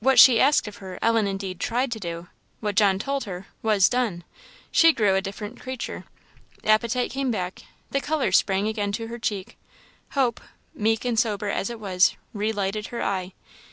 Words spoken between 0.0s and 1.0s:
What she asked of her,